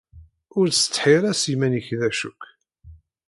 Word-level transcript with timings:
Ur 0.57 0.65
ttsetḥi 0.69 1.09
ara 1.17 1.31
s 1.41 1.43
yiman-ik 1.49 1.87
d 1.99 2.01
acu-k. 2.07 2.41